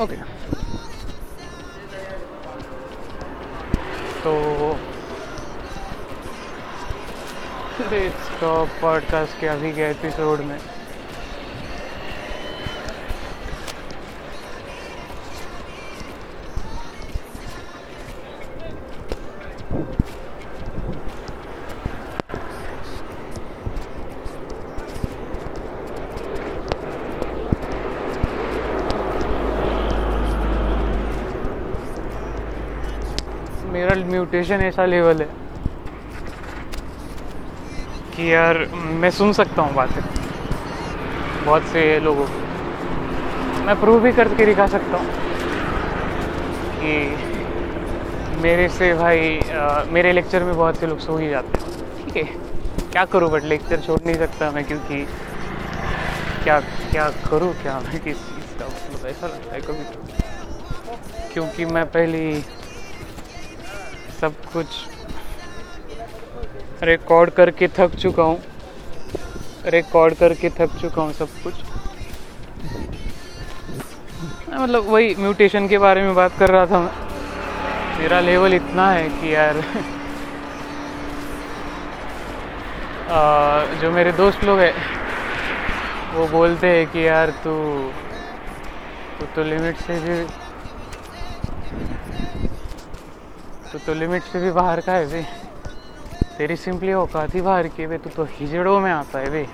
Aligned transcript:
Okay 0.00 0.16
तो 4.22 4.32
stop 8.26 8.68
podcast 8.80 9.40
के 9.40 9.46
अभी 9.46 9.72
के 9.72 9.82
एपिसोड 9.90 10.40
में 10.40 10.58
मेरा 33.72 33.94
म्यूटेशन 34.06 34.60
ऐसा 34.62 34.84
लेवल 34.86 35.20
है 35.20 35.28
कि 38.16 38.32
यार 38.32 38.58
मैं 39.00 39.10
सुन 39.10 39.32
सकता 39.32 39.62
हूँ 39.62 39.74
बातें। 39.74 40.02
बहुत 41.44 41.62
से 41.72 41.82
लोगों 42.04 42.26
को। 42.26 43.64
मैं 43.64 43.74
प्रूव 43.80 44.00
भी 44.02 44.12
करके 44.12 44.46
दिखा 44.46 44.66
सकता 44.66 44.96
हूँ 44.96 45.06
कि 46.74 46.92
मेरे 48.42 48.68
से 48.68 48.92
भाई 48.94 49.38
आ, 49.38 49.84
मेरे 49.90 50.12
लेक्चर 50.12 50.44
में 50.44 50.54
बहुत 50.56 50.76
से 50.76 50.86
लोग 50.86 50.98
सो 50.98 51.16
ही 51.18 51.28
जाते 51.28 51.60
हैं। 51.60 52.04
ठीक 52.04 52.16
है 52.16 52.24
क्या 52.92 53.04
करूँ? 53.04 53.30
बट 53.30 53.44
लेक्चर 53.44 53.80
छोड़ 53.86 54.00
नहीं 54.06 54.16
सकता 54.16 54.50
मैं 54.50 54.64
क्योंकि 54.64 55.04
क्या 56.44 56.60
क्या 56.90 57.08
करूँ? 57.30 57.52
क्या 57.62 57.78
मैं 57.80 58.00
किस 58.00 58.16
चीज़ 58.18 58.58
का 58.60 58.66
मतलब 58.66 59.06
ऐसा 59.06 59.26
लगता 59.26 59.54
है 59.54 59.60
कभी 59.60 59.84
क्योंकि 61.32 61.64
मैं 61.64 61.84
पहली 61.86 62.42
सब 64.20 64.32
कुछ 64.52 64.66
रिकॉर्ड 66.82 67.30
करके 67.30 67.66
थक 67.76 67.94
चुका 67.98 68.22
हूँ। 68.22 68.38
रिकॉर्ड 69.66 70.14
करके 70.14 70.48
थक 70.58 70.76
चुका 70.80 71.02
हूँ 71.02 71.12
सब 71.12 71.28
कुछ। 71.42 71.54
मतलब 74.50 74.84
वही 74.88 75.14
म्यूटेशन 75.14 75.66
के 75.68 75.78
बारे 75.78 76.02
में 76.02 76.14
बात 76.14 76.30
कर 76.38 76.50
रहा 76.50 76.64
था 76.66 76.78
मैं। 76.80 76.92
मेरा 77.98 78.20
लेवल 78.20 78.54
इतना 78.54 78.90
है 78.92 79.08
कि 79.08 79.34
यार 79.34 79.56
आ, 83.10 83.20
जो 83.80 83.90
मेरे 83.90 84.12
दोस्त 84.12 84.44
लोग 84.44 84.58
हैं 84.58 84.72
वो 86.14 86.26
बोलते 86.26 86.66
हैं 86.68 86.84
कि 86.92 87.06
यार 87.06 87.30
तू 87.44 87.52
तू 89.20 89.26
तो 89.36 89.42
लिमिट 89.44 89.76
से 89.76 89.98
भी 90.00 90.16
तू 93.72 93.78
तो 93.78 93.94
लिमिट 93.94 94.22
से 94.22 94.40
भी 94.40 94.50
बाहर 94.50 94.80
का 94.80 94.92
है 94.92 95.04
वे। 95.06 95.22
तेरी 96.38 96.56
सिंपली 96.56 96.92
औकात 96.92 97.34
ही 97.34 97.40
बाहर 97.40 97.66
की 97.68 97.86
वे। 97.86 97.98
तू 97.98 98.10
तो 98.10 98.24
हिजड़ों 98.30 98.78
में 98.80 98.90
आता 98.90 99.18
है 99.18 99.28
वे। 99.30 99.46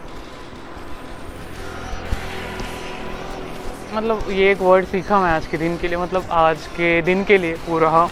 मतलब 3.95 4.31
ये 4.31 4.51
एक 4.51 4.61
वर्ड 4.61 4.87
सीखा 4.87 5.19
मैं 5.21 5.31
आज 5.31 5.47
के 5.47 5.57
दिन 5.57 5.77
के 5.77 5.89
लिए 5.89 5.99
मतलब 5.99 6.31
आज 6.33 6.67
के 6.77 7.01
दिन 7.03 7.25
के 7.25 7.39
लिए 7.39 7.55
पूरा 7.67 7.89
हाँ। 7.91 8.09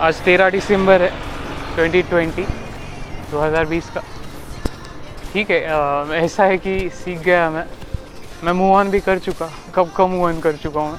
आज 0.00 0.20
तेरह 0.24 0.50
दिसंबर 0.50 1.02
है 1.02 1.10
2020 1.76 2.46
2020 3.32 3.90
का। 3.94 4.00
ठीक 5.32 5.50
है 5.50 5.64
आ, 5.64 6.04
ऐसा 6.14 6.44
है 6.44 6.56
कि 6.58 6.88
सीख 6.94 7.18
गया 7.18 7.50
मैं। 7.50 7.64
मैं 8.44 8.52
मूव 8.52 8.74
ऑन 8.76 8.90
भी 8.90 9.00
कर 9.00 9.18
चुका 9.18 9.48
कब 9.74 9.92
कब 9.96 10.08
मूव 10.08 10.24
ऑन 10.26 10.40
कर 10.40 10.56
चुका 10.62 10.80
हूँ 10.80 10.98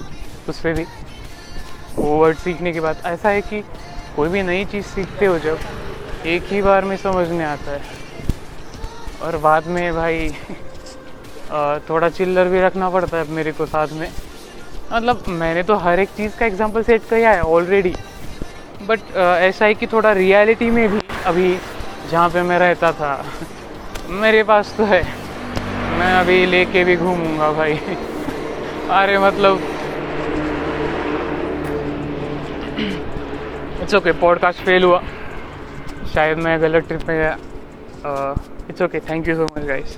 उस 0.50 0.60
पर 0.60 0.74
भी। 0.74 0.86
वो 1.96 2.18
वर्ड 2.18 2.38
सीखने 2.38 2.72
के 2.72 2.80
बाद। 2.80 2.96
ऐसा 3.06 3.30
है 3.30 3.42
कि 3.42 3.62
कोई 4.16 4.30
भी 4.30 4.42
नई 4.42 4.66
चीज़ 4.66 4.86
सीखते 4.86 5.26
हो 5.26 5.38
जब, 5.40 5.58
एक 6.26 6.44
ही 6.52 6.62
बार 6.62 6.86
में 6.86 6.96
समझ 6.98 7.28
में 7.30 7.46
आता 7.46 7.72
है। 7.72 7.82
और 9.22 9.38
बाद 9.38 9.68
में 9.68 9.94
भाई 9.94 10.30
थोड़ा 11.90 12.10
चिल्लर 12.10 12.48
भी 12.48 12.62
रखना 12.62 12.90
पड़ता 12.90 13.18
है 13.18 13.32
मेरे 13.32 13.52
को 13.52 13.66
साथ 13.66 13.88
में। 13.92 14.08
मतलब 14.92 15.24
मैंने 15.28 15.62
तो 15.64 15.76
हर 15.76 16.00
एक 16.00 16.10
चीज़ 16.18 16.38
का 16.38 16.46
एग्जांपल 16.46 16.82
सेट 16.84 17.02
किया 17.10 17.32
है 17.32 17.42
ऑलरेडी 17.42 17.94
बट 18.82 19.16
ऐसा 19.18 19.66
है 19.66 19.74
कि 19.74 19.86
थोड़ा 19.88 20.14
रियलिटी 20.14 20.70
में 20.70 20.88
भी 20.92 21.00
अभी 21.26 21.56
जहाँ 22.12 22.30
पे 22.30 22.42
मैं 22.42 22.58
रहता 22.60 22.92
था, 22.92 23.16
मेरे 24.22 24.44
पास 24.44 24.74
तो 24.78 24.84
है। 24.86 25.02
मैं 26.00 26.14
अभी 26.14 26.46
लेके 26.46 26.84
भी 26.84 26.96
घूमूँगा 26.96 27.52
भाई। 27.52 27.74
अरे 28.92 29.18
मतलब 29.18 29.60
इट्स 33.94 34.02
ओके 34.02 34.12
पॉडकास्ट 34.20 34.60
फेल 34.66 34.84
हुआ। 34.84 35.02
शायद 36.14 36.38
मैं 36.44 36.62
गलत 36.62 36.88
ट्रिप 36.88 37.02
में 37.08 37.18
गया। 37.18 37.38
It's 38.70 38.82
okay 38.82 39.00
thank 39.10 39.28
you 39.28 39.36
so 39.36 39.44
much 39.58 39.66
guys 39.66 39.98